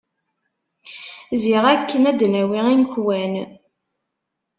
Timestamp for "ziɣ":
1.41-1.63